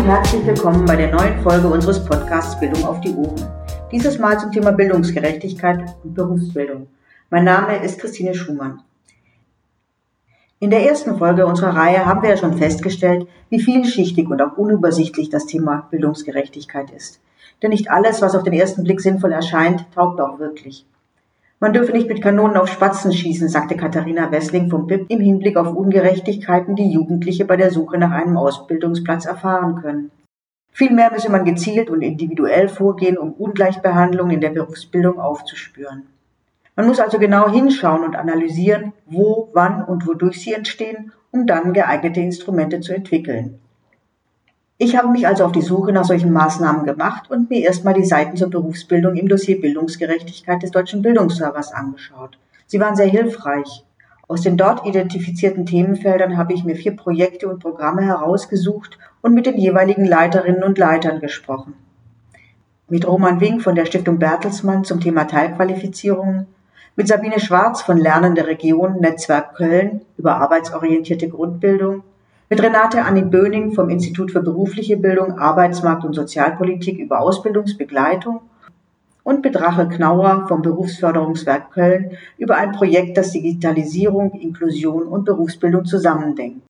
[0.00, 3.46] und herzlich willkommen bei der neuen Folge unseres Podcasts Bildung auf die Ohren.
[3.92, 6.86] Dieses Mal zum Thema Bildungsgerechtigkeit und Berufsbildung.
[7.28, 8.80] Mein Name ist Christine Schumann.
[10.58, 14.56] In der ersten Folge unserer Reihe haben wir ja schon festgestellt, wie vielschichtig und auch
[14.56, 17.20] unübersichtlich das Thema Bildungsgerechtigkeit ist.
[17.62, 20.86] Denn nicht alles, was auf den ersten Blick sinnvoll erscheint, taugt auch wirklich.
[21.62, 25.58] Man dürfe nicht mit Kanonen auf Spatzen schießen, sagte Katharina Wessling vom BIP im Hinblick
[25.58, 30.10] auf Ungerechtigkeiten, die Jugendliche bei der Suche nach einem Ausbildungsplatz erfahren können.
[30.72, 36.06] Vielmehr müsse man gezielt und individuell vorgehen, um Ungleichbehandlung in der Berufsbildung aufzuspüren.
[36.76, 41.74] Man muss also genau hinschauen und analysieren, wo, wann und wodurch sie entstehen, um dann
[41.74, 43.58] geeignete Instrumente zu entwickeln.
[44.82, 48.06] Ich habe mich also auf die Suche nach solchen Maßnahmen gemacht und mir erstmal die
[48.06, 52.38] Seiten zur Berufsbildung im Dossier Bildungsgerechtigkeit des Deutschen Bildungsservers angeschaut.
[52.66, 53.84] Sie waren sehr hilfreich.
[54.26, 59.44] Aus den dort identifizierten Themenfeldern habe ich mir vier Projekte und Programme herausgesucht und mit
[59.44, 61.74] den jeweiligen Leiterinnen und Leitern gesprochen.
[62.88, 66.46] Mit Roman Wink von der Stiftung Bertelsmann zum Thema Teilqualifizierungen,
[66.96, 72.02] mit Sabine Schwarz von Lernende Region Netzwerk Köln über arbeitsorientierte Grundbildung,
[72.50, 78.40] mit Renate Anni Böning vom Institut für berufliche Bildung, Arbeitsmarkt und Sozialpolitik über Ausbildungsbegleitung
[79.22, 85.84] und mit Rachel Knauer vom Berufsförderungswerk Köln über ein Projekt, das Digitalisierung, Inklusion und Berufsbildung
[85.84, 86.66] zusammendenkt.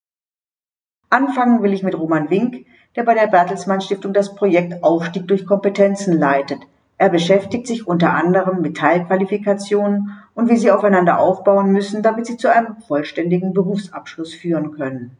[1.09, 5.47] Anfangen will ich mit Roman Wink, der bei der Bertelsmann Stiftung das Projekt Aufstieg durch
[5.47, 6.59] Kompetenzen leitet.
[6.99, 12.37] Er beschäftigt sich unter anderem mit Teilqualifikationen und wie sie aufeinander aufbauen müssen, damit sie
[12.37, 15.17] zu einem vollständigen Berufsabschluss führen können.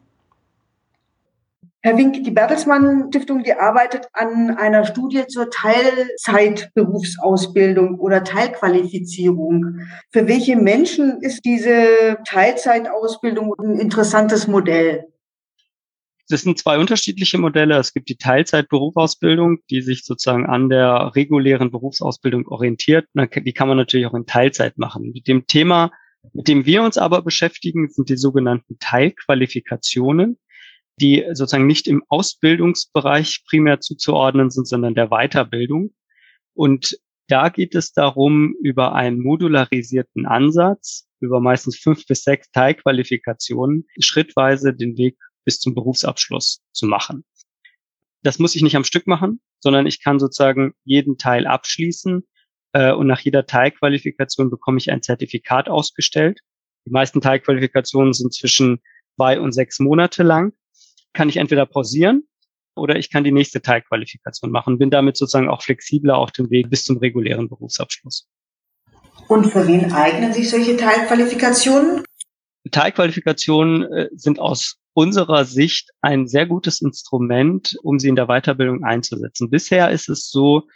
[1.83, 9.79] Herr Wink, die Bertelsmann Stiftung, die arbeitet an einer Studie zur Teilzeitberufsausbildung oder Teilqualifizierung.
[10.11, 15.05] Für welche Menschen ist diese Teilzeitausbildung ein interessantes Modell?
[16.29, 17.79] Das sind zwei unterschiedliche Modelle.
[17.79, 23.07] Es gibt die Teilzeitberufsausbildung, die sich sozusagen an der regulären Berufsausbildung orientiert.
[23.15, 25.13] Die kann man natürlich auch in Teilzeit machen.
[25.15, 25.89] Mit dem Thema,
[26.31, 30.37] mit dem wir uns aber beschäftigen, sind die sogenannten Teilqualifikationen
[31.01, 35.93] die sozusagen nicht im Ausbildungsbereich primär zuzuordnen sind, sondern der Weiterbildung.
[36.53, 36.97] Und
[37.27, 44.73] da geht es darum, über einen modularisierten Ansatz, über meistens fünf bis sechs Teilqualifikationen, schrittweise
[44.73, 47.23] den Weg bis zum Berufsabschluss zu machen.
[48.21, 52.27] Das muss ich nicht am Stück machen, sondern ich kann sozusagen jeden Teil abschließen
[52.73, 56.41] äh, und nach jeder Teilqualifikation bekomme ich ein Zertifikat ausgestellt.
[56.85, 58.81] Die meisten Teilqualifikationen sind zwischen
[59.15, 60.53] zwei und sechs Monate lang
[61.13, 62.23] kann ich entweder pausieren
[62.75, 64.77] oder ich kann die nächste Teilqualifikation machen.
[64.77, 68.27] Bin damit sozusagen auch flexibler auf dem Weg bis zum regulären Berufsabschluss.
[69.27, 72.03] Und für wen eignen sich solche Teilqualifikationen?
[72.69, 78.83] Teilqualifikationen äh, sind aus unserer Sicht ein sehr gutes Instrument, um sie in der Weiterbildung
[78.83, 79.49] einzusetzen.
[79.49, 80.67] Bisher ist es so,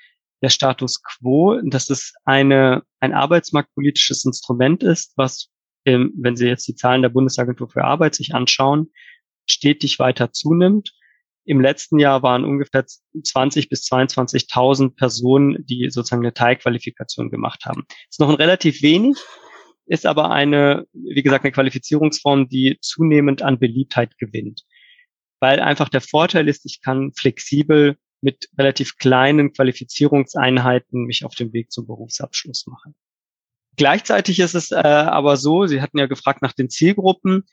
[0.42, 5.50] der Status quo, dass es eine, ein arbeitsmarktpolitisches Instrument ist, was,
[5.86, 8.92] ähm, wenn Sie jetzt die Zahlen der Bundesagentur für Arbeit sich anschauen,
[9.46, 10.94] stetig weiter zunimmt.
[11.46, 17.84] Im letzten Jahr waren ungefähr 20 bis 22.000 Personen, die sozusagen eine Teilqualifikation gemacht haben.
[18.10, 19.18] ist noch ein relativ wenig,
[19.86, 24.64] ist aber eine, wie gesagt, eine Qualifizierungsform, die zunehmend an Beliebtheit gewinnt.
[25.40, 31.54] Weil einfach der Vorteil ist, ich kann flexibel mit relativ kleinen Qualifizierungseinheiten mich auf dem
[31.54, 32.96] Weg zum Berufsabschluss machen.
[33.78, 37.44] Gleichzeitig ist es äh, aber so, Sie hatten ja gefragt nach den Zielgruppen,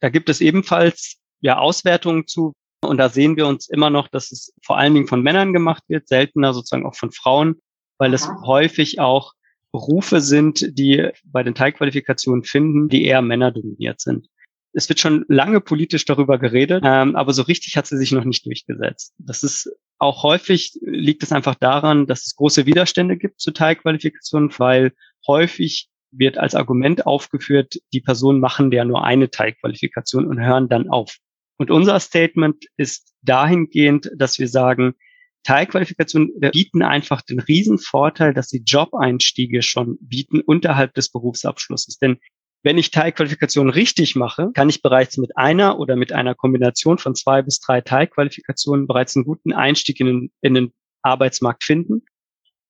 [0.00, 2.52] da gibt es ebenfalls ja, Auswertungen zu.
[2.82, 5.82] Und da sehen wir uns immer noch, dass es vor allen Dingen von Männern gemacht
[5.88, 7.60] wird, seltener sozusagen auch von Frauen,
[7.98, 9.34] weil es häufig auch
[9.72, 14.26] Berufe sind, die bei den Teilqualifikationen finden, die eher männerdominiert sind.
[14.72, 18.24] Es wird schon lange politisch darüber geredet, ähm, aber so richtig hat sie sich noch
[18.24, 19.14] nicht durchgesetzt.
[19.18, 24.50] Das ist auch häufig liegt es einfach daran, dass es große Widerstände gibt zu Teilqualifikationen,
[24.58, 24.92] weil
[25.26, 30.88] häufig wird als Argument aufgeführt, die Personen machen ja nur eine Teilqualifikation und hören dann
[30.88, 31.18] auf.
[31.60, 34.94] Und unser Statement ist dahingehend, dass wir sagen,
[35.42, 41.98] Teilqualifikationen bieten einfach den Riesenvorteil, dass sie Job-Einstiege schon bieten unterhalb des Berufsabschlusses.
[41.98, 42.16] Denn
[42.62, 47.14] wenn ich Teilqualifikationen richtig mache, kann ich bereits mit einer oder mit einer Kombination von
[47.14, 50.72] zwei bis drei Teilqualifikationen bereits einen guten Einstieg in den, in den
[51.02, 52.06] Arbeitsmarkt finden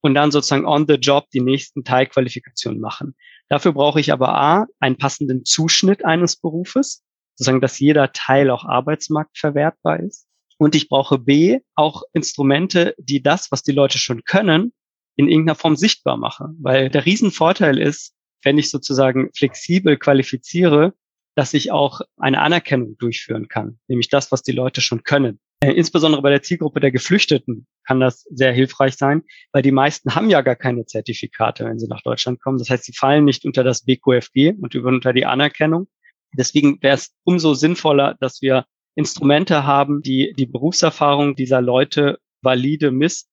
[0.01, 3.15] und dann sozusagen on the job die nächsten Teilqualifikationen machen.
[3.49, 7.05] Dafür brauche ich aber A, einen passenden Zuschnitt eines Berufes
[7.41, 10.27] sozusagen, dass jeder Teil auch arbeitsmarktverwertbar ist.
[10.59, 14.75] Und ich brauche B, auch Instrumente, die das, was die Leute schon können,
[15.17, 16.59] in irgendeiner Form sichtbar machen.
[16.61, 20.93] Weil der Riesenvorteil ist, wenn ich sozusagen flexibel qualifiziere,
[21.35, 25.41] dass ich auch eine Anerkennung durchführen kann, nämlich das, was die Leute schon können.
[25.61, 29.23] Äh, insbesondere bei der Zielgruppe der Geflüchteten kann das sehr hilfreich sein,
[29.53, 32.59] weil die meisten haben ja gar keine Zertifikate, wenn sie nach Deutschland kommen.
[32.59, 35.89] Das heißt, sie fallen nicht unter das BQFG und unter die Anerkennung.
[36.37, 42.91] Deswegen wäre es umso sinnvoller, dass wir Instrumente haben, die die Berufserfahrung dieser Leute valide
[42.91, 43.29] misst.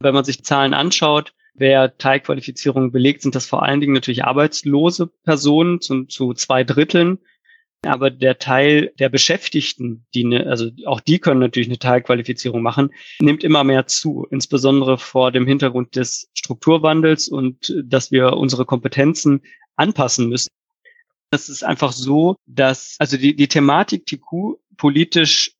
[0.00, 5.08] Wenn man sich Zahlen anschaut, wer Teilqualifizierungen belegt, sind das vor allen Dingen natürlich arbeitslose
[5.24, 7.18] Personen zu, zu zwei Dritteln.
[7.82, 12.90] Aber der Teil der Beschäftigten, die ne, also auch die können natürlich eine Teilqualifizierung machen,
[13.20, 19.42] nimmt immer mehr zu, insbesondere vor dem Hintergrund des Strukturwandels und dass wir unsere Kompetenzen
[19.76, 20.50] anpassen müssen.
[21.30, 25.54] Es ist einfach so, dass also die, die Thematik TQ politisch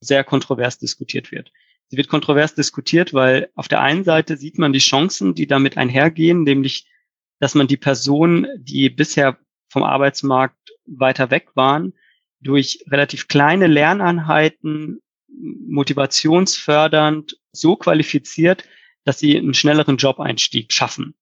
[0.00, 1.50] sehr kontrovers diskutiert wird.
[1.88, 5.76] Sie wird kontrovers diskutiert, weil auf der einen Seite sieht man die Chancen, die damit
[5.76, 6.86] einhergehen, nämlich,
[7.38, 9.38] dass man die Personen, die bisher
[9.68, 10.56] vom Arbeitsmarkt
[10.86, 11.94] weiter weg waren,
[12.40, 18.64] durch relativ kleine Lerneinheiten motivationsfördernd so qualifiziert,
[19.04, 21.14] dass sie einen schnelleren Job-Einstieg schaffen.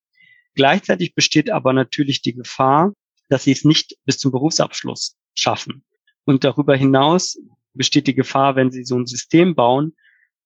[0.55, 2.93] Gleichzeitig besteht aber natürlich die Gefahr,
[3.29, 5.85] dass sie es nicht bis zum Berufsabschluss schaffen.
[6.25, 7.39] Und darüber hinaus
[7.75, 9.95] besteht die Gefahr, wenn sie so ein System bauen,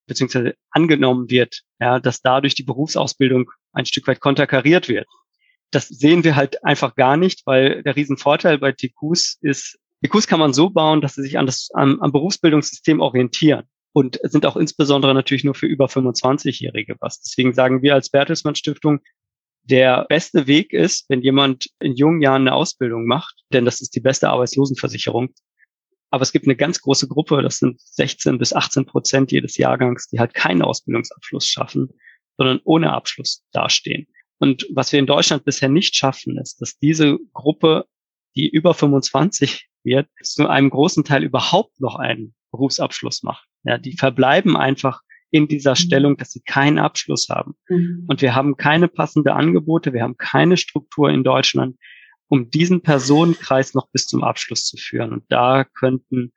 [0.07, 5.07] beziehungsweise angenommen wird, ja, dass dadurch die Berufsausbildung ein Stück weit konterkariert wird.
[5.71, 10.41] Das sehen wir halt einfach gar nicht, weil der Riesenvorteil bei TQs ist, TQs kann
[10.41, 14.57] man so bauen, dass sie sich an das, am, am Berufsbildungssystem orientieren und sind auch
[14.57, 17.21] insbesondere natürlich nur für über 25-Jährige was.
[17.21, 19.01] Deswegen sagen wir als Bertelsmann Stiftung,
[19.69, 23.95] der beste Weg ist, wenn jemand in jungen Jahren eine Ausbildung macht, denn das ist
[23.95, 25.35] die beste Arbeitslosenversicherung.
[26.11, 30.09] Aber es gibt eine ganz große Gruppe, das sind 16 bis 18 Prozent jedes Jahrgangs,
[30.09, 31.91] die halt keinen Ausbildungsabschluss schaffen,
[32.39, 34.07] sondern ohne Abschluss dastehen.
[34.39, 37.87] Und was wir in Deutschland bisher nicht schaffen, ist, dass diese Gruppe,
[38.37, 43.47] die über 25 wird, zu einem großen Teil überhaupt noch einen Berufsabschluss macht.
[43.65, 45.77] Ja, die verbleiben einfach in dieser mhm.
[45.77, 47.55] Stellung, dass sie keinen Abschluss haben.
[47.69, 48.05] Mhm.
[48.09, 51.77] Und wir haben keine passende Angebote, wir haben keine Struktur in Deutschland,
[52.29, 55.13] um diesen Personenkreis noch bis zum Abschluss zu führen.
[55.13, 56.33] Und da könnten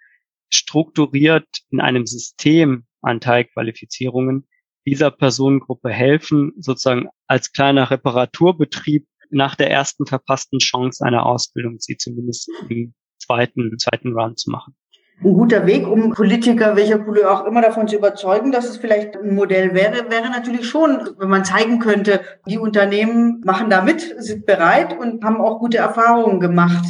[0.50, 4.48] strukturiert in einem System an Teilqualifizierungen
[4.86, 11.98] dieser Personengruppe helfen, sozusagen als kleiner Reparaturbetrieb nach der ersten verpassten Chance einer Ausbildung, sie
[11.98, 14.76] zumindest im zweiten, zweiten Run zu machen
[15.24, 19.16] ein guter Weg, um Politiker, welcher Couleur auch immer, davon zu überzeugen, dass es vielleicht
[19.16, 24.16] ein Modell wäre, wäre natürlich schon, wenn man zeigen könnte, die Unternehmen machen da mit,
[24.18, 26.86] sind bereit und haben auch gute Erfahrungen gemacht.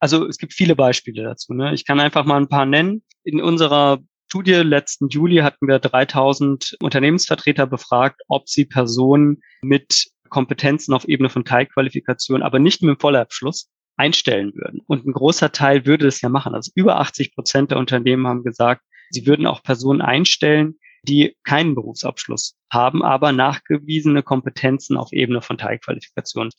[0.00, 1.54] Also es gibt viele Beispiele dazu.
[1.54, 1.72] Ne?
[1.72, 3.02] Ich kann einfach mal ein paar nennen.
[3.22, 3.98] In unserer
[4.28, 11.30] Studie letzten Juli hatten wir 3000 Unternehmensvertreter befragt, ob sie Personen mit Kompetenzen auf Ebene
[11.30, 14.80] von Teilqualifikation, aber nicht mit dem Vollabschluss, einstellen würden.
[14.86, 16.54] Und ein großer Teil würde es ja machen.
[16.54, 21.74] Also über 80 Prozent der Unternehmen haben gesagt, sie würden auch Personen einstellen, die keinen
[21.74, 26.50] Berufsabschluss haben, aber nachgewiesene Kompetenzen auf Ebene von Teilqualifikation.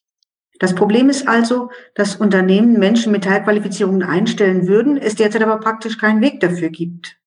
[0.60, 5.98] Das Problem ist also, dass Unternehmen Menschen mit Teilqualifizierungen einstellen würden, es derzeit aber praktisch
[5.98, 7.18] keinen Weg dafür gibt.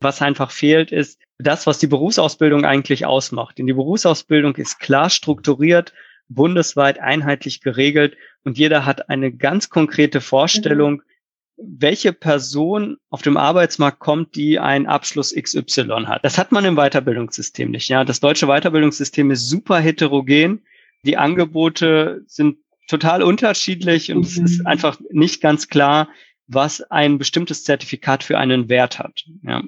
[0.00, 3.58] Was einfach fehlt, ist das, was die Berufsausbildung eigentlich ausmacht.
[3.58, 5.92] Denn die Berufsausbildung ist klar strukturiert,
[6.28, 11.02] bundesweit einheitlich geregelt und jeder hat eine ganz konkrete Vorstellung,
[11.56, 16.24] welche Person auf dem Arbeitsmarkt kommt, die einen Abschluss XY hat.
[16.24, 17.88] Das hat man im Weiterbildungssystem nicht.
[17.88, 20.62] Ja, das deutsche Weiterbildungssystem ist super heterogen.
[21.04, 24.24] Die Angebote sind total unterschiedlich und mhm.
[24.24, 24.66] es ist mhm.
[24.66, 26.08] einfach nicht ganz klar,
[26.46, 29.24] was ein bestimmtes Zertifikat für einen Wert hat.
[29.42, 29.62] Ja.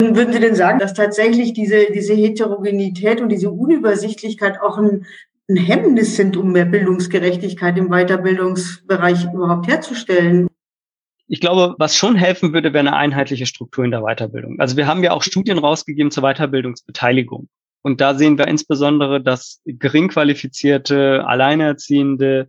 [0.00, 5.04] Würden Sie denn sagen, dass tatsächlich diese, diese Heterogenität und diese Unübersichtlichkeit auch ein
[5.50, 10.48] ein Hemmnis sind, um mehr Bildungsgerechtigkeit im Weiterbildungsbereich überhaupt herzustellen.
[11.26, 14.58] Ich glaube, was schon helfen würde, wäre eine einheitliche Struktur in der Weiterbildung.
[14.58, 17.48] Also wir haben ja auch Studien rausgegeben zur Weiterbildungsbeteiligung.
[17.82, 22.48] Und da sehen wir insbesondere, dass gering qualifizierte, alleinerziehende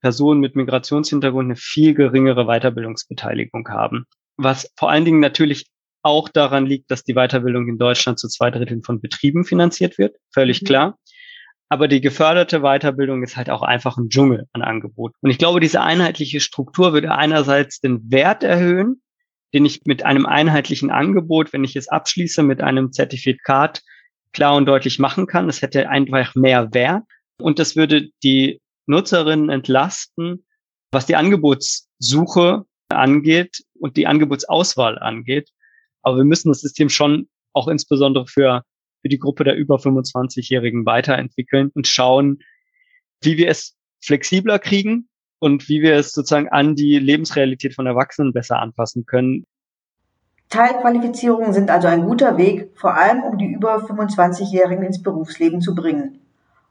[0.00, 4.04] Personen mit Migrationshintergrund eine viel geringere Weiterbildungsbeteiligung haben.
[4.36, 5.66] Was vor allen Dingen natürlich
[6.02, 10.16] auch daran liegt, dass die Weiterbildung in Deutschland zu zwei Dritteln von Betrieben finanziert wird.
[10.32, 10.66] Völlig mhm.
[10.66, 10.98] klar.
[11.68, 15.12] Aber die geförderte Weiterbildung ist halt auch einfach ein Dschungel an Angebot.
[15.20, 19.02] Und ich glaube, diese einheitliche Struktur würde einerseits den Wert erhöhen,
[19.52, 23.82] den ich mit einem einheitlichen Angebot, wenn ich es abschließe, mit einem Zertifikat
[24.32, 25.48] klar und deutlich machen kann.
[25.48, 27.04] Es hätte einfach mehr Wert.
[27.40, 30.46] Und das würde die Nutzerinnen entlasten,
[30.90, 35.50] was die Angebotssuche angeht und die Angebotsauswahl angeht.
[36.02, 38.62] Aber wir müssen das System schon auch insbesondere für
[39.02, 42.38] für die Gruppe der über 25-Jährigen weiterentwickeln und schauen,
[43.22, 48.32] wie wir es flexibler kriegen und wie wir es sozusagen an die Lebensrealität von Erwachsenen
[48.32, 49.44] besser anpassen können.
[50.48, 55.74] Teilqualifizierungen sind also ein guter Weg, vor allem um die über 25-Jährigen ins Berufsleben zu
[55.74, 56.20] bringen.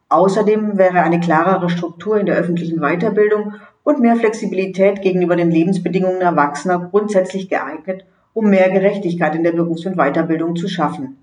[0.10, 6.22] Außerdem wäre eine klarere Struktur in der öffentlichen Weiterbildung und mehr Flexibilität gegenüber den Lebensbedingungen
[6.22, 11.18] Erwachsener grundsätzlich geeignet, um mehr Gerechtigkeit in der Berufs- und Weiterbildung zu schaffen.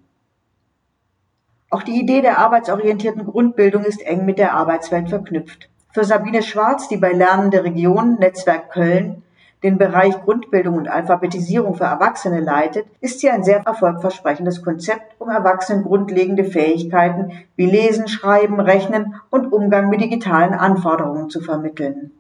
[1.75, 5.69] Auch die Idee der arbeitsorientierten Grundbildung ist eng mit der Arbeitswelt verknüpft.
[5.93, 9.25] Für Sabine Schwarz, die bei Lernende Region Netzwerk Köln
[9.65, 15.29] den Bereich Grundbildung und Alphabetisierung für Erwachsene leitet, ist sie ein sehr erfolgversprechendes Konzept, um
[15.29, 22.13] Erwachsenen grundlegende Fähigkeiten wie Lesen, Schreiben, Rechnen und Umgang mit digitalen Anforderungen zu vermitteln.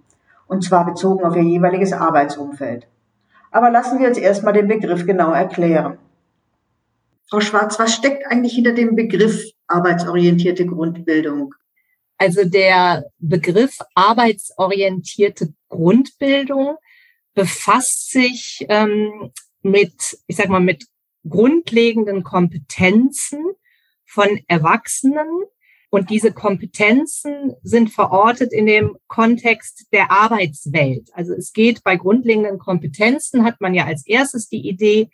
[0.48, 2.88] Und zwar bezogen auf ihr jeweiliges Arbeitsumfeld.
[3.52, 5.98] Aber lassen wir uns erstmal den Begriff genau erklären.
[7.28, 11.54] Frau Schwarz, was steckt eigentlich hinter dem Begriff arbeitsorientierte Grundbildung?
[12.18, 16.76] Also der Begriff arbeitsorientierte Grundbildung
[17.34, 20.86] befasst sich ähm, mit, ich sag mal, mit
[21.28, 23.44] grundlegenden Kompetenzen
[24.04, 25.28] von Erwachsenen.
[25.90, 31.08] Und diese Kompetenzen sind verortet in dem Kontext der Arbeitswelt.
[31.14, 35.08] Also es geht bei grundlegenden Kompetenzen, hat man ja als erstes die Idee,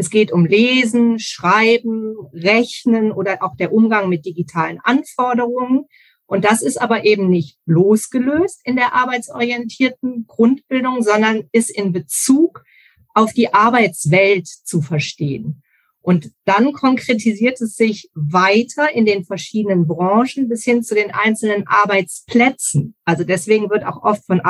[0.00, 5.84] es geht um Lesen, Schreiben, Rechnen oder auch der Umgang mit digitalen Anforderungen.
[6.24, 12.64] Und das ist aber eben nicht losgelöst in der arbeitsorientierten Grundbildung, sondern ist in Bezug
[13.12, 15.62] auf die Arbeitswelt zu verstehen.
[16.00, 21.66] Und dann konkretisiert es sich weiter in den verschiedenen Branchen bis hin zu den einzelnen
[21.66, 22.94] Arbeitsplätzen.
[23.04, 24.40] Also deswegen wird auch oft von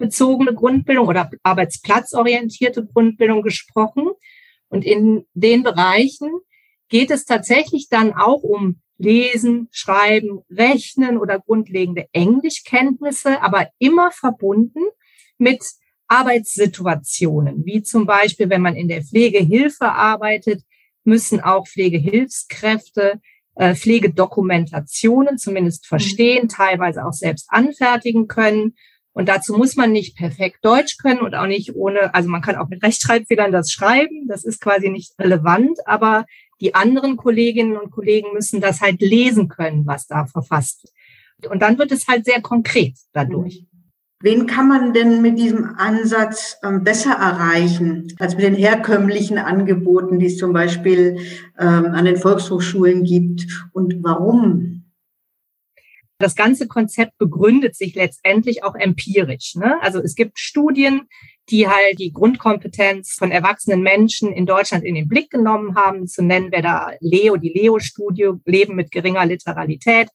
[0.00, 4.08] Arbeitsplatzbezogene Grundbildung oder arbeitsplatzorientierte Grundbildung gesprochen.
[4.68, 6.30] Und in den Bereichen
[6.88, 14.82] geht es tatsächlich dann auch um Lesen, Schreiben, Rechnen oder grundlegende Englischkenntnisse, aber immer verbunden
[15.38, 15.62] mit
[16.08, 20.62] Arbeitssituationen, wie zum Beispiel, wenn man in der Pflegehilfe arbeitet,
[21.04, 23.20] müssen auch Pflegehilfskräfte
[23.54, 28.74] äh, Pflegedokumentationen zumindest verstehen, teilweise auch selbst anfertigen können.
[29.12, 32.56] Und dazu muss man nicht perfekt Deutsch können und auch nicht ohne, also man kann
[32.56, 36.24] auch mit Rechtschreibfehlern das schreiben, das ist quasi nicht relevant, aber
[36.60, 41.52] die anderen Kolleginnen und Kollegen müssen das halt lesen können, was da verfasst wird.
[41.52, 43.64] Und dann wird es halt sehr konkret dadurch.
[44.22, 50.18] Wen kann man denn mit diesem Ansatz ähm, besser erreichen als mit den herkömmlichen Angeboten,
[50.18, 51.20] die es zum Beispiel
[51.58, 53.46] ähm, an den Volkshochschulen gibt?
[53.72, 54.79] Und warum?
[56.20, 59.54] Das ganze Konzept begründet sich letztendlich auch empirisch.
[59.54, 59.80] Ne?
[59.80, 61.08] Also es gibt Studien,
[61.48, 66.06] die halt die Grundkompetenz von erwachsenen Menschen in Deutschland in den Blick genommen haben.
[66.06, 70.10] Zu nennen wäre da Leo, die Leo-Studie, Leben mit geringer Literalität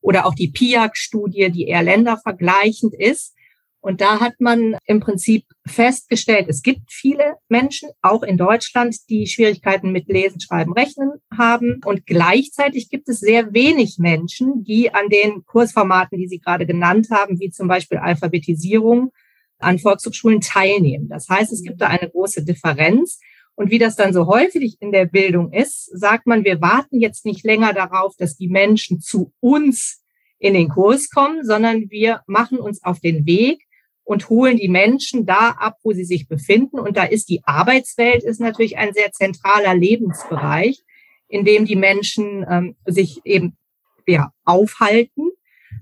[0.00, 3.34] oder auch die PIAC-Studie, die eher ländervergleichend ist.
[3.80, 9.26] Und da hat man im Prinzip festgestellt, es gibt viele Menschen, auch in Deutschland, die
[9.26, 11.80] Schwierigkeiten mit Lesen, Schreiben, Rechnen haben.
[11.84, 17.08] Und gleichzeitig gibt es sehr wenig Menschen, die an den Kursformaten, die Sie gerade genannt
[17.10, 19.12] haben, wie zum Beispiel Alphabetisierung,
[19.60, 21.08] an Volkshochschulen teilnehmen.
[21.08, 23.20] Das heißt, es gibt da eine große Differenz.
[23.54, 27.24] Und wie das dann so häufig in der Bildung ist, sagt man, wir warten jetzt
[27.24, 30.04] nicht länger darauf, dass die Menschen zu uns
[30.38, 33.67] in den Kurs kommen, sondern wir machen uns auf den Weg
[34.08, 36.78] und holen die Menschen da ab, wo sie sich befinden.
[36.78, 40.82] Und da ist die Arbeitswelt ist natürlich ein sehr zentraler Lebensbereich,
[41.28, 43.58] in dem die Menschen ähm, sich eben
[44.06, 45.28] ja, aufhalten.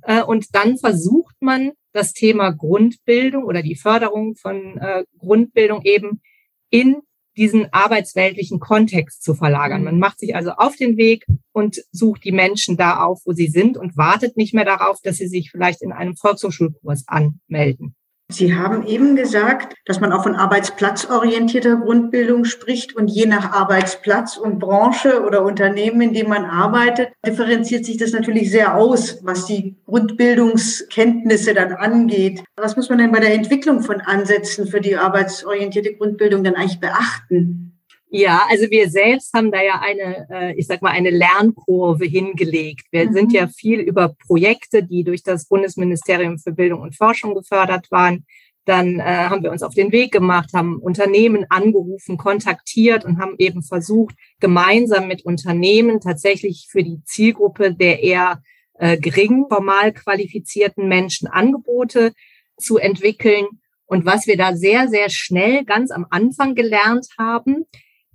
[0.03, 6.21] Äh, und dann versucht man das Thema Grundbildung oder die Förderung von äh, Grundbildung eben
[6.69, 6.97] in
[7.37, 9.85] diesen arbeitsweltlichen Kontext zu verlagern.
[9.85, 13.47] Man macht sich also auf den Weg und sucht die Menschen da auf, wo sie
[13.47, 17.95] sind und wartet nicht mehr darauf, dass sie sich vielleicht in einem Volkshochschulkurs anmelden.
[18.29, 24.37] Sie haben eben gesagt, dass man auch von arbeitsplatzorientierter Grundbildung spricht und je nach Arbeitsplatz
[24.37, 29.47] und Branche oder Unternehmen, in dem man arbeitet, differenziert sich das natürlich sehr aus, was
[29.47, 32.43] die Grundbildungskenntnisse dann angeht.
[32.57, 36.81] Was muss man denn bei der Entwicklung von Ansätzen für die arbeitsorientierte Grundbildung dann eigentlich
[36.81, 37.66] beachten?
[38.09, 42.87] Ja, also wir selbst haben da ja eine, äh, ich sag mal, eine Lernkurve hingelegt.
[42.93, 43.13] Wir mhm.
[43.13, 48.25] sind ja viel über Projekte, die durch das Bundesministerium für Bildung und Forschung gefördert waren.
[48.65, 53.35] Dann äh, haben wir uns auf den Weg gemacht, haben Unternehmen angerufen, kontaktiert und haben
[53.39, 58.41] eben versucht, gemeinsam mit Unternehmen tatsächlich für die Zielgruppe der eher
[58.75, 62.13] äh, gering formal qualifizierten Menschen Angebote
[62.57, 63.47] zu entwickeln.
[63.87, 67.67] Und was wir da sehr, sehr schnell ganz am Anfang gelernt haben,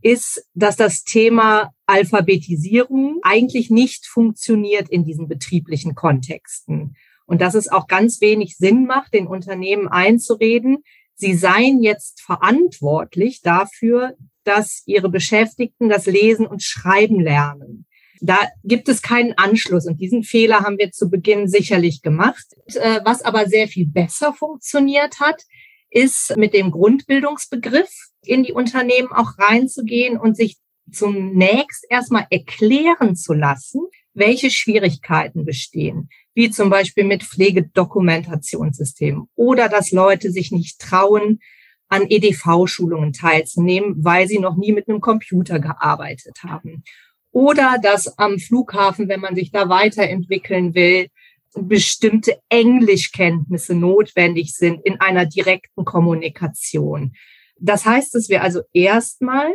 [0.02, 6.96] ist, dass das Thema Alphabetisierung eigentlich nicht funktioniert in diesen betrieblichen Kontexten.
[7.26, 10.80] Und dass es auch ganz wenig Sinn macht, den Unternehmen einzureden,
[11.16, 17.86] sie seien jetzt verantwortlich dafür, dass ihre Beschäftigten das Lesen und Schreiben lernen.
[18.22, 22.46] Da gibt es keinen Anschluss und diesen Fehler haben wir zu Beginn sicherlich gemacht.
[22.68, 25.44] Äh, was aber sehr viel besser funktioniert hat,
[25.92, 27.92] ist mit dem Grundbildungsbegriff
[28.24, 30.58] in die Unternehmen auch reinzugehen und sich
[30.92, 33.82] zunächst erstmal erklären zu lassen,
[34.14, 41.40] welche Schwierigkeiten bestehen, wie zum Beispiel mit Pflegedokumentationssystemen oder dass Leute sich nicht trauen,
[41.88, 46.84] an EDV-Schulungen teilzunehmen, weil sie noch nie mit einem Computer gearbeitet haben.
[47.32, 51.08] Oder dass am Flughafen, wenn man sich da weiterentwickeln will,
[51.54, 57.14] bestimmte Englischkenntnisse notwendig sind in einer direkten Kommunikation.
[57.60, 59.54] Das heißt, dass wir also erstmal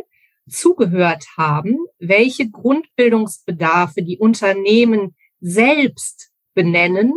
[0.49, 7.15] zugehört haben, welche Grundbildungsbedarfe die Unternehmen selbst benennen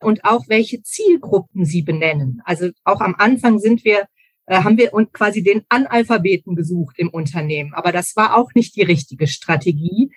[0.00, 2.40] und auch welche Zielgruppen sie benennen.
[2.44, 4.06] Also auch am Anfang sind wir
[4.46, 7.74] äh, haben wir quasi den Analphabeten gesucht im Unternehmen.
[7.74, 10.10] Aber das war auch nicht die richtige Strategie,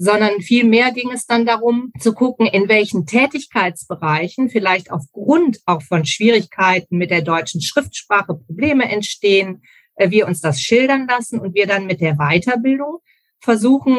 [0.00, 6.06] sondern vielmehr ging es dann darum zu gucken, in welchen Tätigkeitsbereichen vielleicht aufgrund auch von
[6.06, 9.62] Schwierigkeiten mit der deutschen Schriftsprache Probleme entstehen,
[9.96, 12.98] äh, wir uns das schildern lassen und wir dann mit der Weiterbildung
[13.40, 13.96] versuchen,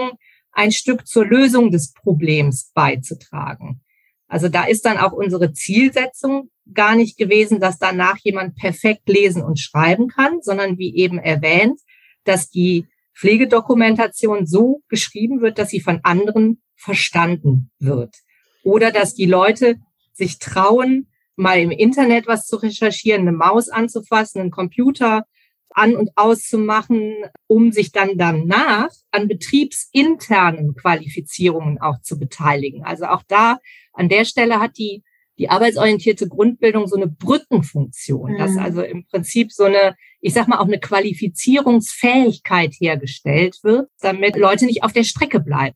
[0.54, 3.82] ein Stück zur Lösung des Problems beizutragen.
[4.30, 9.44] Also da ist dann auch unsere Zielsetzung gar nicht gewesen, dass danach jemand perfekt lesen
[9.44, 11.82] und schreiben kann, sondern wie eben erwähnt,
[12.24, 12.88] dass die
[13.20, 18.16] Pflegedokumentation so geschrieben wird, dass sie von anderen verstanden wird.
[18.64, 19.76] Oder dass die Leute
[20.14, 25.26] sich trauen, mal im Internet was zu recherchieren, eine Maus anzufassen, einen Computer
[25.72, 27.14] an- und auszumachen,
[27.48, 32.84] um sich dann danach an betriebsinternen Qualifizierungen auch zu beteiligen.
[32.84, 33.60] Also auch da
[33.94, 35.04] an der Stelle hat die,
[35.40, 38.38] die arbeitsorientierte Grundbildung so eine Brückenfunktion, mhm.
[38.38, 44.36] dass also im Prinzip so eine, ich sag mal, auch eine Qualifizierungsfähigkeit hergestellt wird, damit
[44.36, 45.76] Leute nicht auf der Strecke bleiben.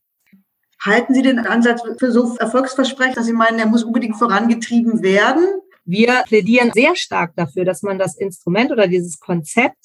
[0.85, 5.47] Halten Sie den Ansatz für so erfolgsversprechend, dass Sie meinen, er muss unbedingt vorangetrieben werden?
[5.85, 9.77] Wir plädieren sehr stark dafür, dass man das Instrument oder dieses Konzept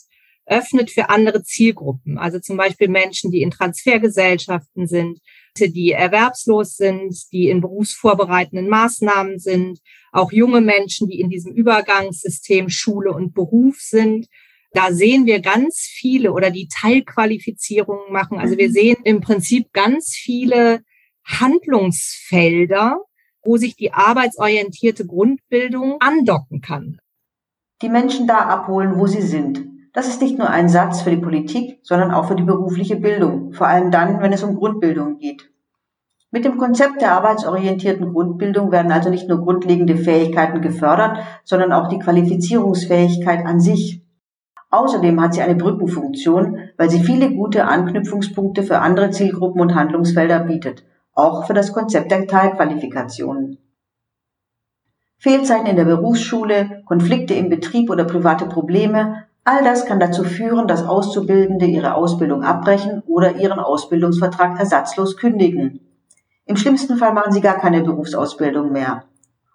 [0.48, 2.18] öffnet für andere Zielgruppen.
[2.18, 5.20] Also zum Beispiel Menschen, die in Transfergesellschaften sind,
[5.58, 9.80] die erwerbslos sind, die in berufsvorbereitenden Maßnahmen sind,
[10.12, 14.28] auch junge Menschen, die in diesem Übergangssystem Schule und Beruf sind.
[14.72, 18.38] Da sehen wir ganz viele oder die Teilqualifizierungen machen.
[18.38, 18.72] Also wir mhm.
[18.72, 20.80] sehen im Prinzip ganz viele
[21.24, 23.00] Handlungsfelder,
[23.42, 26.98] wo sich die arbeitsorientierte Grundbildung andocken kann.
[27.82, 29.67] Die Menschen da abholen, wo sie sind.
[29.98, 33.52] Das ist nicht nur ein Satz für die Politik, sondern auch für die berufliche Bildung,
[33.52, 35.50] vor allem dann, wenn es um Grundbildung geht.
[36.30, 41.88] Mit dem Konzept der arbeitsorientierten Grundbildung werden also nicht nur grundlegende Fähigkeiten gefördert, sondern auch
[41.88, 44.00] die Qualifizierungsfähigkeit an sich.
[44.70, 50.38] Außerdem hat sie eine Brückenfunktion, weil sie viele gute Anknüpfungspunkte für andere Zielgruppen und Handlungsfelder
[50.38, 53.58] bietet, auch für das Konzept der Teilqualifikationen.
[55.16, 60.68] Fehlzeiten in der Berufsschule, Konflikte im Betrieb oder private Probleme All das kann dazu führen,
[60.68, 65.80] dass Auszubildende ihre Ausbildung abbrechen oder ihren Ausbildungsvertrag ersatzlos kündigen.
[66.44, 69.04] Im schlimmsten Fall machen sie gar keine Berufsausbildung mehr.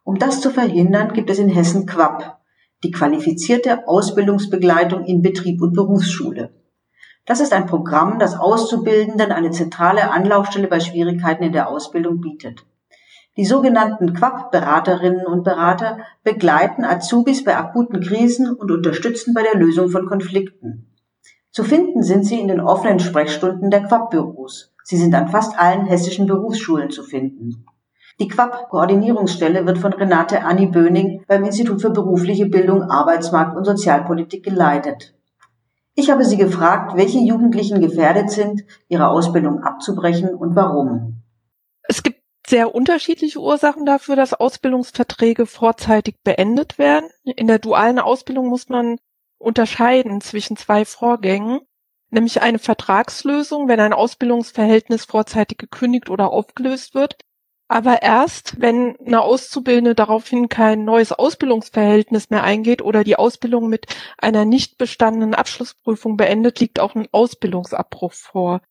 [0.04, 2.40] Um das zu verhindern, gibt es in Hessen QUAP,
[2.84, 6.50] die qualifizierte Ausbildungsbegleitung in Betrieb und Berufsschule.
[7.28, 12.66] Das ist ein Programm, das Auszubildenden eine zentrale Anlaufstelle bei Schwierigkeiten in der Ausbildung bietet.
[13.36, 19.90] Die sogenannten Quap-Beraterinnen und Berater begleiten Azubis bei akuten Krisen und unterstützen bei der Lösung
[19.90, 20.94] von Konflikten.
[21.50, 24.74] Zu finden sind sie in den offenen Sprechstunden der Quap-Büros.
[24.84, 27.66] Sie sind an fast allen hessischen Berufsschulen zu finden.
[28.20, 34.44] Die Quap-Koordinierungsstelle wird von Renate Anni Böning beim Institut für berufliche Bildung, Arbeitsmarkt und Sozialpolitik
[34.44, 35.16] geleitet.
[35.96, 41.24] Ich habe sie gefragt, welche Jugendlichen gefährdet sind, ihre Ausbildung abzubrechen und warum.
[42.46, 47.10] Sehr unterschiedliche Ursachen dafür, dass Ausbildungsverträge vorzeitig beendet werden.
[47.24, 48.98] In der dualen Ausbildung muss man
[49.38, 51.62] unterscheiden zwischen zwei Vorgängen,
[52.10, 57.18] nämlich eine Vertragslösung, wenn ein Ausbildungsverhältnis vorzeitig gekündigt oder aufgelöst wird,
[57.74, 63.88] aber erst, wenn eine Auszubildende daraufhin kein neues Ausbildungsverhältnis mehr eingeht oder die Ausbildung mit
[64.18, 68.62] einer nicht bestandenen Abschlussprüfung beendet, liegt auch ein Ausbildungsabbruch vor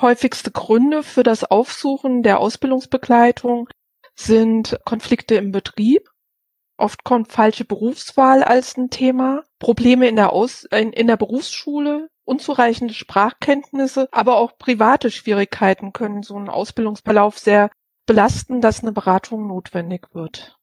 [0.00, 3.68] häufigste Gründe für das Aufsuchen der Ausbildungsbegleitung
[4.14, 6.08] sind Konflikte im Betrieb.
[6.78, 12.08] Oft kommt falsche Berufswahl als ein Thema, Probleme in der, Aus in, in der Berufsschule,
[12.24, 17.70] unzureichende Sprachkenntnisse, aber auch private Schwierigkeiten können so einen Ausbildungsverlauf sehr
[18.04, 20.58] belasten, dass eine Beratung notwendig wird.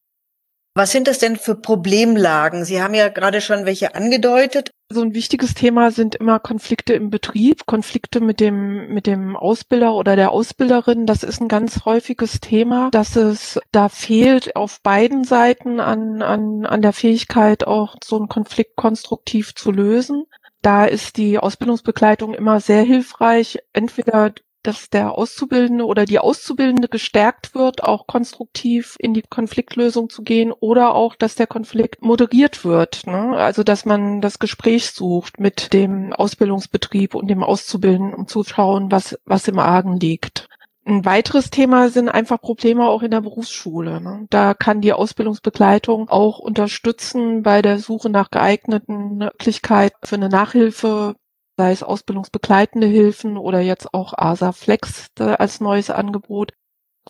[0.76, 2.64] Was sind das denn für Problemlagen?
[2.64, 4.72] Sie haben ja gerade schon welche angedeutet.
[4.88, 9.94] So ein wichtiges Thema sind immer Konflikte im Betrieb, Konflikte mit dem, mit dem Ausbilder
[9.94, 11.06] oder der Ausbilderin.
[11.06, 16.66] Das ist ein ganz häufiges Thema, dass es da fehlt auf beiden Seiten an, an,
[16.66, 20.24] an der Fähigkeit, auch so einen Konflikt konstruktiv zu lösen.
[20.60, 24.32] Da ist die Ausbildungsbegleitung immer sehr hilfreich, entweder
[24.64, 30.52] dass der Auszubildende oder die Auszubildende gestärkt wird, auch konstruktiv in die Konfliktlösung zu gehen
[30.52, 33.06] oder auch, dass der Konflikt moderiert wird.
[33.06, 33.36] Ne?
[33.36, 38.90] Also, dass man das Gespräch sucht mit dem Ausbildungsbetrieb und dem Auszubildenden, um zu schauen,
[38.90, 40.48] was, was im Argen liegt.
[40.86, 44.02] Ein weiteres Thema sind einfach Probleme auch in der Berufsschule.
[44.02, 44.26] Ne?
[44.28, 51.14] Da kann die Ausbildungsbegleitung auch unterstützen bei der Suche nach geeigneten Möglichkeiten für eine Nachhilfe
[51.56, 56.52] sei es ausbildungsbegleitende Hilfen oder jetzt auch ASA Flex äh, als neues Angebot.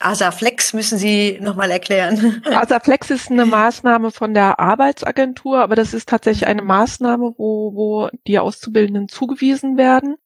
[0.00, 2.42] ASA Flex müssen Sie nochmal erklären.
[2.52, 7.74] ASA Flex ist eine Maßnahme von der Arbeitsagentur, aber das ist tatsächlich eine Maßnahme, wo,
[7.74, 10.16] wo die Auszubildenden zugewiesen werden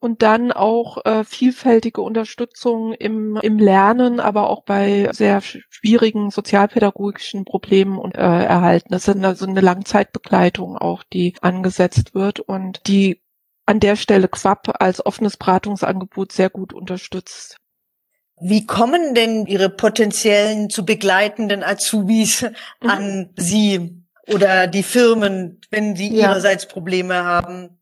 [0.00, 7.44] und dann auch äh, vielfältige Unterstützung im, im Lernen, aber auch bei sehr schwierigen sozialpädagogischen
[7.44, 8.88] Problemen und, äh, erhalten.
[8.90, 13.22] Das ist also eine Langzeitbegleitung auch, die angesetzt wird und die
[13.66, 17.56] an der Stelle Quapp als offenes Beratungsangebot sehr gut unterstützt.
[18.40, 22.42] Wie kommen denn Ihre potenziellen zu begleitenden Azubis
[22.82, 22.90] mhm.
[22.90, 26.30] an Sie oder die Firmen, wenn sie ja.
[26.30, 27.78] ihrerseits Probleme haben?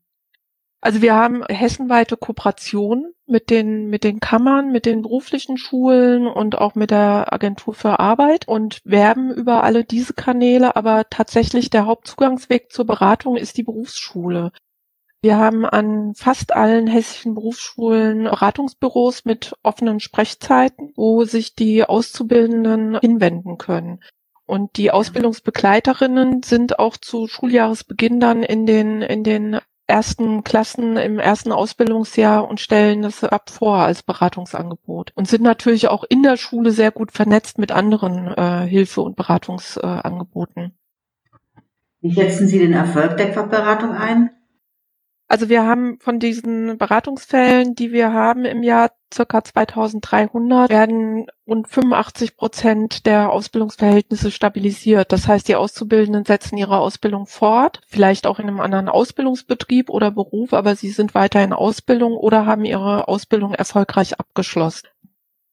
[0.81, 6.59] Also wir haben hessenweite Kooperation mit den, mit den Kammern, mit den beruflichen Schulen und
[6.59, 11.87] auch mit der Agentur für Arbeit und werben über alle diese Kanäle, aber tatsächlich der
[11.87, 14.51] Hauptzugangsweg zur Beratung ist die Berufsschule.
[15.25, 22.99] Wir haben an fast allen hessischen Berufsschulen Beratungsbüros mit offenen Sprechzeiten, wo sich die Auszubildenden
[22.99, 24.03] hinwenden können.
[24.45, 29.57] Und die Ausbildungsbegleiterinnen sind auch zu Schuljahresbeginn dann in den, in den
[29.87, 35.87] ersten Klassen im ersten Ausbildungsjahr und stellen das ab vor als Beratungsangebot und sind natürlich
[35.87, 40.65] auch in der Schule sehr gut vernetzt mit anderen äh, Hilfe- und Beratungsangeboten.
[40.65, 41.61] Äh,
[42.01, 44.29] Wie schätzen Sie den Erfolg der Quabberatung ein?
[45.27, 51.67] Also wir haben von diesen Beratungsfällen, die wir haben im Jahr circa 2300, werden rund
[51.67, 55.11] 85 Prozent der Ausbildungsverhältnisse stabilisiert.
[55.11, 60.11] Das heißt, die Auszubildenden setzen ihre Ausbildung fort, vielleicht auch in einem anderen Ausbildungsbetrieb oder
[60.11, 64.87] Beruf, aber sie sind weiter in Ausbildung oder haben ihre Ausbildung erfolgreich abgeschlossen.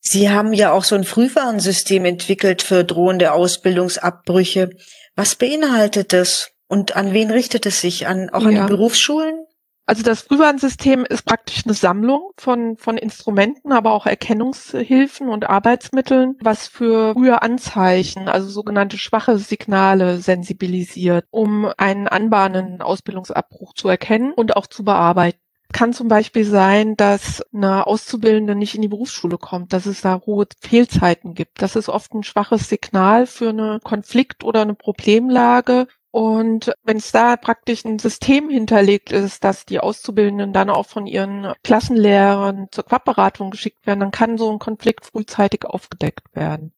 [0.00, 4.70] Sie haben ja auch so ein Frühwarnsystem entwickelt für drohende Ausbildungsabbrüche.
[5.14, 6.50] Was beinhaltet das?
[6.66, 8.06] Und an wen richtet es sich?
[8.06, 8.66] An, auch an ja.
[8.66, 9.46] die Berufsschulen?
[9.92, 16.37] Also das Frühwarnsystem ist praktisch eine Sammlung von, von Instrumenten, aber auch Erkennungshilfen und Arbeitsmitteln,
[16.40, 24.33] was für frühe Anzeichen, also sogenannte schwache Signale sensibilisiert, um einen anbahnenden Ausbildungsabbruch zu erkennen
[24.33, 25.38] und auch zu bearbeiten
[25.74, 30.20] kann zum Beispiel sein, dass eine Auszubildende nicht in die Berufsschule kommt, dass es da
[30.26, 31.62] hohe Fehlzeiten gibt.
[31.62, 37.11] Das ist oft ein schwaches Signal für eine Konflikt- oder eine Problemlage, und wenn es
[37.11, 42.85] da praktisch ein System hinterlegt ist, dass die Auszubildenden dann auch von ihren Klassenlehrern zur
[42.85, 46.75] Quabberatung geschickt werden, dann kann so ein Konflikt frühzeitig aufgedeckt werden.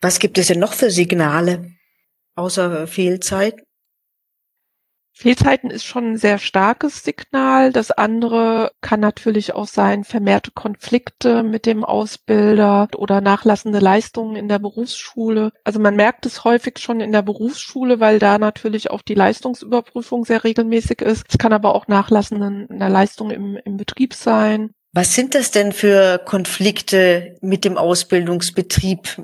[0.00, 1.72] Was gibt es denn noch für Signale
[2.36, 3.62] außer Fehlzeit?
[5.12, 7.72] Fehlzeiten ist schon ein sehr starkes Signal.
[7.72, 14.48] Das andere kann natürlich auch sein, vermehrte Konflikte mit dem Ausbilder oder nachlassende Leistungen in
[14.48, 15.52] der Berufsschule.
[15.62, 20.24] Also man merkt es häufig schon in der Berufsschule, weil da natürlich auch die Leistungsüberprüfung
[20.24, 21.24] sehr regelmäßig ist.
[21.28, 24.70] Es kann aber auch nachlassende Leistung im, im Betrieb sein.
[24.92, 29.22] Was sind das denn für Konflikte mit dem Ausbildungsbetrieb?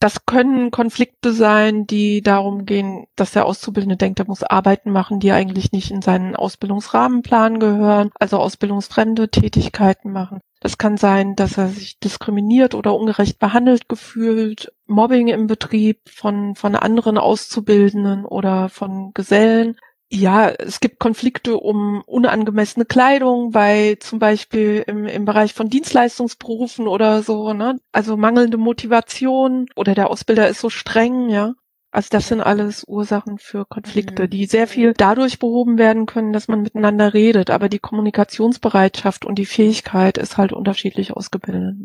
[0.00, 5.20] Das können Konflikte sein, die darum gehen, dass der Auszubildende denkt, er muss Arbeiten machen,
[5.20, 10.40] die eigentlich nicht in seinen Ausbildungsrahmenplan gehören, also ausbildungsfremde Tätigkeiten machen.
[10.60, 16.54] Das kann sein, dass er sich diskriminiert oder ungerecht behandelt gefühlt, Mobbing im Betrieb von,
[16.54, 19.76] von anderen Auszubildenden oder von Gesellen
[20.12, 26.88] ja, es gibt Konflikte um unangemessene Kleidung bei zum Beispiel im, im Bereich von Dienstleistungsberufen
[26.88, 27.78] oder so, ne?
[27.92, 31.54] Also mangelnde Motivation oder der Ausbilder ist so streng, ja.
[31.92, 34.30] Also das sind alles Ursachen für Konflikte, mhm.
[34.30, 37.50] die sehr viel dadurch behoben werden können, dass man miteinander redet.
[37.50, 41.76] Aber die Kommunikationsbereitschaft und die Fähigkeit ist halt unterschiedlich ausgebildet.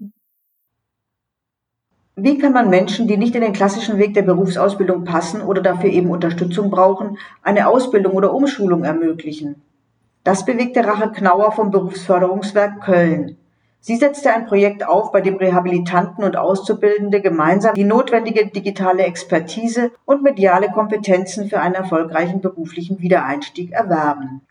[2.18, 5.90] Wie kann man Menschen, die nicht in den klassischen Weg der Berufsausbildung passen oder dafür
[5.90, 9.62] eben Unterstützung brauchen, eine Ausbildung oder Umschulung ermöglichen?
[10.24, 13.36] Das bewegt der Rache Knauer vom Berufsförderungswerk Köln.
[13.82, 19.92] Sie setzte ein Projekt auf, bei dem Rehabilitanten und Auszubildende gemeinsam die notwendige digitale Expertise
[20.06, 24.42] und mediale Kompetenzen für einen erfolgreichen beruflichen Wiedereinstieg erwerben.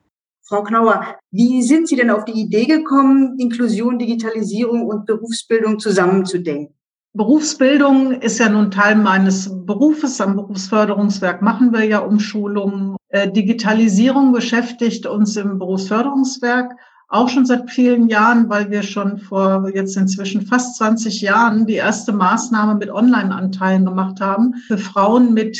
[0.42, 6.74] Frau Knauer, wie sind Sie denn auf die Idee gekommen, Inklusion, Digitalisierung und Berufsbildung zusammenzudenken?
[7.16, 10.20] Berufsbildung ist ja nun Teil meines Berufes.
[10.20, 12.96] Am Berufsförderungswerk machen wir ja Umschulungen.
[13.08, 16.72] Äh, Digitalisierung beschäftigt uns im Berufsförderungswerk
[17.06, 21.74] auch schon seit vielen Jahren, weil wir schon vor jetzt inzwischen fast 20 Jahren die
[21.74, 25.56] erste Maßnahme mit Online-Anteilen gemacht haben für Frauen mit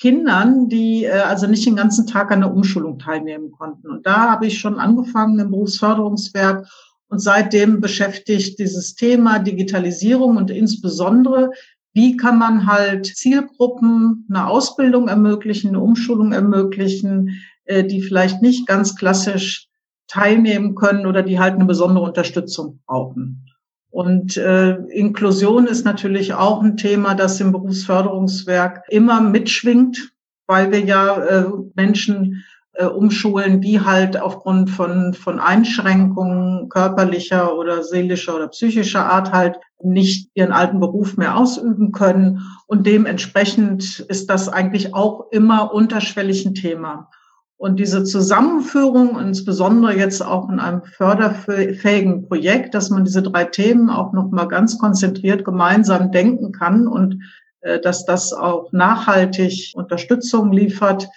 [0.00, 3.88] Kindern, die äh, also nicht den ganzen Tag an der Umschulung teilnehmen konnten.
[3.88, 6.66] Und da habe ich schon angefangen im Berufsförderungswerk
[7.08, 11.50] und seitdem beschäftigt dieses Thema Digitalisierung und insbesondere,
[11.92, 18.66] wie kann man halt Zielgruppen eine Ausbildung ermöglichen, eine Umschulung ermöglichen, äh, die vielleicht nicht
[18.66, 19.68] ganz klassisch
[20.08, 23.46] teilnehmen können oder die halt eine besondere Unterstützung brauchen.
[23.90, 30.12] Und äh, Inklusion ist natürlich auch ein Thema, das im Berufsförderungswerk immer mitschwingt,
[30.48, 37.82] weil wir ja äh, Menschen äh, umschulen, die halt aufgrund von, von Einschränkungen körperlicher oder
[37.82, 42.40] seelischer oder psychischer Art halt nicht ihren alten Beruf mehr ausüben können.
[42.66, 47.10] Und dementsprechend ist das eigentlich auch immer unterschwellig ein Thema.
[47.56, 53.90] Und diese Zusammenführung, insbesondere jetzt auch in einem förderfähigen Projekt, dass man diese drei Themen
[53.90, 57.22] auch nochmal ganz konzentriert gemeinsam denken kann und
[57.60, 61.08] äh, dass das auch nachhaltig Unterstützung liefert.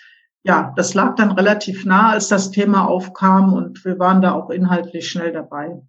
[0.47, 4.49] Ja, das lag dann relativ nah, als das Thema aufkam und wir waren da auch
[4.49, 5.81] inhaltlich schnell dabei.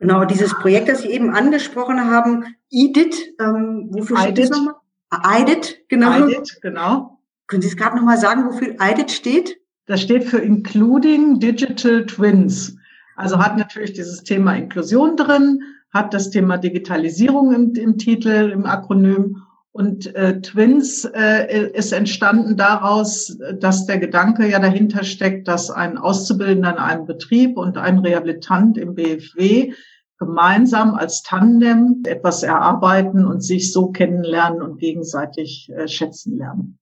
[0.00, 4.76] Genau, dieses Projekt, das Sie eben angesprochen haben, IDIT, ähm, wofür steht das nochmal?
[5.12, 6.26] IDIT, genau.
[6.26, 7.20] IDIT, genau.
[7.46, 9.58] Können Sie es gerade nochmal sagen, wofür IDIT steht?
[9.84, 12.74] Das steht für Including Digital Twins.
[13.14, 15.60] Also hat natürlich dieses Thema Inklusion drin,
[15.92, 19.36] hat das Thema Digitalisierung im, im Titel, im Akronym.
[19.76, 25.98] Und äh, Twins äh, ist entstanden daraus, dass der Gedanke ja dahinter steckt, dass ein
[25.98, 29.72] Auszubildender in einem Betrieb und ein Rehabilitant im BFW
[30.16, 36.78] gemeinsam als Tandem etwas erarbeiten und sich so kennenlernen und gegenseitig äh, schätzen lernen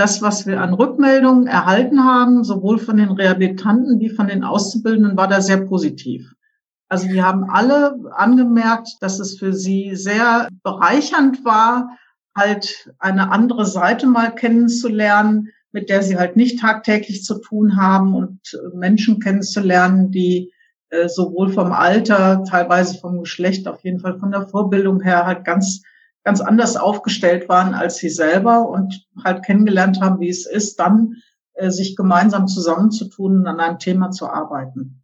[0.00, 5.16] das, was wir an Rückmeldungen erhalten haben, sowohl von den Rehabilitanten wie von den Auszubildenden,
[5.16, 6.32] war da sehr positiv.
[6.90, 11.96] Also die haben alle angemerkt, dass es für sie sehr bereichernd war,
[12.36, 18.14] halt eine andere Seite mal kennenzulernen, mit der sie halt nicht tagtäglich zu tun haben
[18.14, 18.40] und
[18.74, 20.52] Menschen kennenzulernen, die
[20.90, 25.44] äh, sowohl vom Alter, teilweise vom Geschlecht, auf jeden Fall von der Vorbildung her halt
[25.44, 25.82] ganz
[26.24, 31.16] ganz anders aufgestellt waren als sie selber und halt kennengelernt haben, wie es ist, dann
[31.54, 34.99] äh, sich gemeinsam zusammenzutun und an einem Thema zu arbeiten.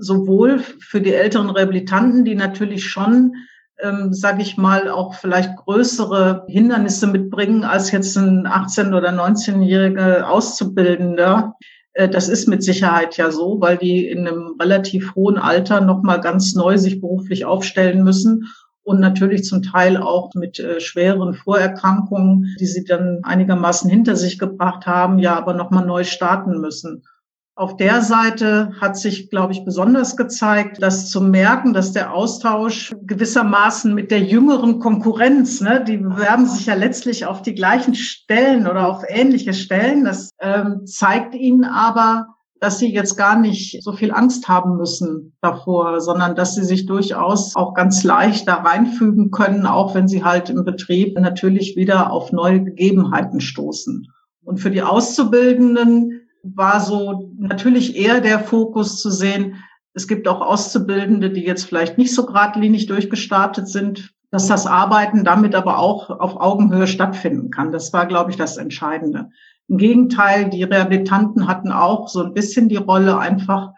[0.00, 3.34] Sowohl für die älteren Rehabilitanten, die natürlich schon,
[3.78, 10.22] ähm, sage ich mal, auch vielleicht größere Hindernisse mitbringen als jetzt ein 18- oder 19-jähriger
[10.22, 11.54] Auszubildender.
[11.92, 16.20] Äh, das ist mit Sicherheit ja so, weil die in einem relativ hohen Alter nochmal
[16.20, 18.48] ganz neu sich beruflich aufstellen müssen
[18.82, 24.38] und natürlich zum Teil auch mit äh, schweren Vorerkrankungen, die sie dann einigermaßen hinter sich
[24.38, 27.04] gebracht haben, ja aber nochmal neu starten müssen.
[27.60, 32.90] Auf der Seite hat sich, glaube ich, besonders gezeigt, dass zu merken, dass der Austausch
[33.02, 38.66] gewissermaßen mit der jüngeren Konkurrenz, ne, die bewerben sich ja letztlich auf die gleichen Stellen
[38.66, 42.28] oder auf ähnliche Stellen, das ähm, zeigt ihnen aber,
[42.60, 46.86] dass sie jetzt gar nicht so viel Angst haben müssen davor, sondern dass sie sich
[46.86, 52.10] durchaus auch ganz leicht da reinfügen können, auch wenn sie halt im Betrieb natürlich wieder
[52.10, 54.06] auf neue Gegebenheiten stoßen.
[54.44, 59.56] Und für die Auszubildenden war so natürlich eher der Fokus zu sehen,
[59.92, 65.24] es gibt auch Auszubildende, die jetzt vielleicht nicht so geradlinig durchgestartet sind, dass das Arbeiten
[65.24, 67.72] damit aber auch auf Augenhöhe stattfinden kann.
[67.72, 69.30] Das war, glaube ich, das Entscheidende.
[69.68, 73.70] Im Gegenteil, die Rehabilitanten hatten auch so ein bisschen die Rolle einfach,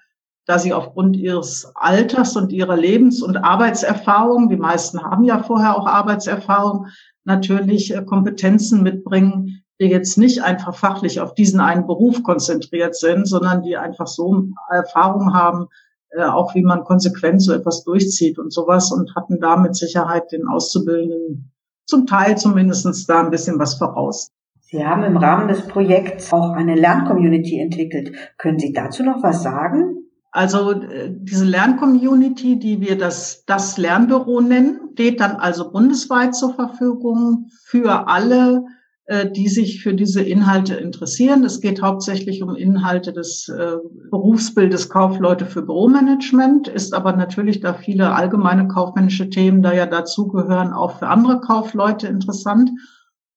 [0.46, 5.77] da sie aufgrund ihres Alters und ihrer Lebens- und Arbeitserfahrung, die meisten haben ja vorher
[5.77, 6.88] auch Arbeitserfahrung,
[7.25, 13.27] natürlich äh, Kompetenzen mitbringen, die jetzt nicht einfach fachlich auf diesen einen Beruf konzentriert sind,
[13.27, 15.66] sondern die einfach so Erfahrung haben,
[16.11, 20.31] äh, auch wie man konsequent so etwas durchzieht und sowas und hatten da mit Sicherheit
[20.31, 21.53] den Auszubildenden
[21.85, 24.29] zum Teil zumindestens da ein bisschen was voraus.
[24.61, 28.12] Sie haben im Rahmen des Projekts auch eine Lerncommunity entwickelt.
[28.38, 30.07] Können Sie dazu noch was sagen?
[30.31, 36.55] Also äh, diese Lerncommunity, die wir das, das Lernbüro nennen, steht dann also bundesweit zur
[36.55, 38.64] Verfügung für alle
[39.09, 41.45] die sich für diese Inhalte interessieren.
[41.45, 43.77] Es geht hauptsächlich um Inhalte des äh,
[44.11, 50.73] Berufsbildes Kaufleute für Büromanagement, ist aber natürlich, da viele allgemeine kaufmännische Themen da ja dazugehören,
[50.73, 52.71] auch für andere Kaufleute interessant.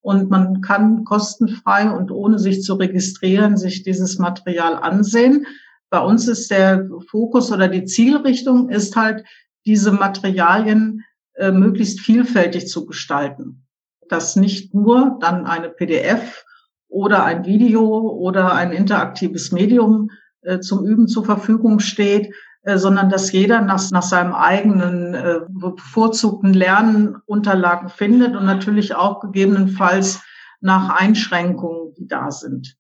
[0.02, 5.48] Und man kann kostenfrei und ohne sich zu registrieren sich dieses Material ansehen.
[5.90, 9.24] Bei uns ist der Fokus oder die Zielrichtung ist halt,
[9.66, 13.65] diese Materialien äh, möglichst vielfältig zu gestalten
[14.10, 16.46] dass nicht nur dann eine PDF
[16.88, 20.10] oder ein Video oder ein interaktives Medium
[20.42, 25.40] äh, zum Üben zur Verfügung steht, äh, sondern dass jeder nach, nach seinem eigenen äh,
[25.50, 30.22] bevorzugten Lernunterlagen findet und natürlich auch gegebenenfalls
[30.62, 32.76] nach Einschränkungen, die da sind.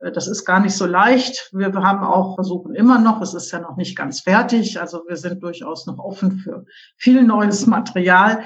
[0.00, 1.50] Äh, das ist gar nicht so leicht.
[1.52, 5.16] Wir haben auch versuchen immer noch, es ist ja noch nicht ganz fertig, also wir
[5.16, 6.64] sind durchaus noch offen für
[6.96, 8.42] viel neues Material,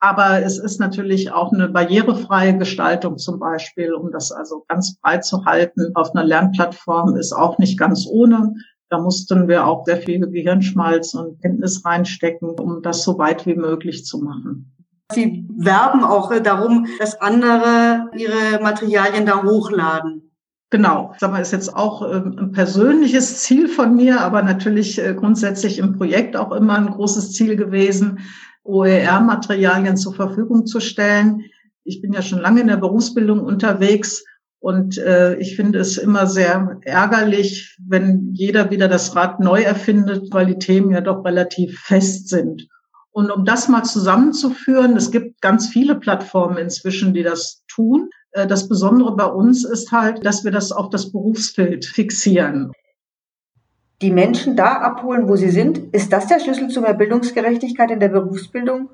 [0.00, 5.24] aber es ist natürlich auch eine barrierefreie Gestaltung zum Beispiel, um das also ganz breit
[5.24, 5.90] zu halten.
[5.94, 8.54] Auf einer Lernplattform ist auch nicht ganz ohne.
[8.90, 13.56] Da mussten wir auch sehr viel Gehirnschmalz und Kenntnis reinstecken, um das so weit wie
[13.56, 14.74] möglich zu machen.
[15.12, 20.30] Sie werben auch darum, dass andere ihre Materialien da hochladen.
[20.70, 25.14] Genau, sag mal, ist jetzt auch ähm, ein persönliches Ziel von mir, aber natürlich äh,
[25.14, 28.18] grundsätzlich im Projekt auch immer ein großes Ziel gewesen,
[28.68, 31.44] OER-Materialien zur Verfügung zu stellen.
[31.84, 34.24] Ich bin ja schon lange in der Berufsbildung unterwegs
[34.60, 40.32] und äh, ich finde es immer sehr ärgerlich, wenn jeder wieder das Rad neu erfindet,
[40.32, 42.68] weil die Themen ja doch relativ fest sind.
[43.10, 48.10] Und um das mal zusammenzuführen, es gibt ganz viele Plattformen inzwischen, die das tun.
[48.32, 52.72] Äh, das Besondere bei uns ist halt, dass wir das auf das Berufsfeld fixieren
[54.00, 55.78] die Menschen da abholen, wo sie sind?
[55.92, 58.88] Ist das der Schlüssel zu mehr Bildungsgerechtigkeit in der Berufsbildung?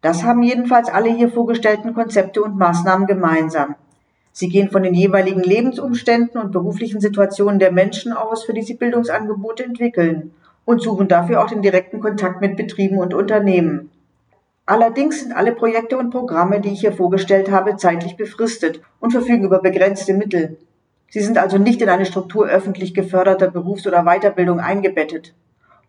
[0.00, 3.74] Das haben jedenfalls alle hier vorgestellten Konzepte und Maßnahmen gemeinsam.
[4.32, 8.74] Sie gehen von den jeweiligen Lebensumständen und beruflichen Situationen der Menschen aus, für die sie
[8.74, 10.32] Bildungsangebote entwickeln
[10.64, 13.90] und suchen dafür auch den direkten Kontakt mit Betrieben und Unternehmen.
[14.64, 19.44] Allerdings sind alle Projekte und Programme, die ich hier vorgestellt habe, zeitlich befristet und verfügen
[19.44, 20.58] über begrenzte Mittel.
[21.08, 25.34] Sie sind also nicht in eine Struktur öffentlich geförderter Berufs- oder Weiterbildung eingebettet.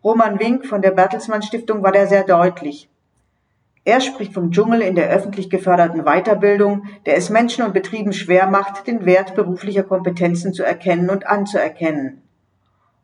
[0.02, 2.88] Roman Wink von der Bertelsmann Stiftung war da sehr deutlich.
[3.84, 8.46] Er spricht vom Dschungel in der öffentlich geförderten Weiterbildung, der es Menschen und Betrieben schwer
[8.46, 12.22] macht, den Wert beruflicher Kompetenzen zu erkennen und anzuerkennen.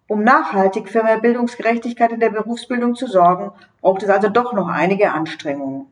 [0.08, 3.50] Um nachhaltig für mehr Bildungsgerechtigkeit in der Berufsbildung zu sorgen,
[3.80, 5.86] braucht es also doch noch einige Anstrengungen.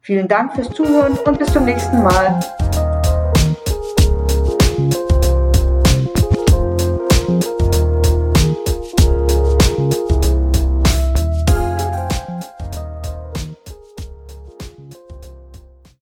[0.00, 2.40] Vielen Dank fürs Zuhören und bis zum nächsten Mal.